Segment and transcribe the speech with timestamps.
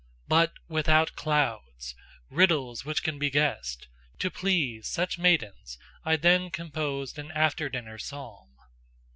[0.27, 1.93] but without clouds:
[2.31, 7.99] riddles which can be guessed: to please such maidens I then composed an after dinner
[7.99, 8.55] psalm."